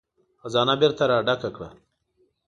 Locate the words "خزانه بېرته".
0.41-1.03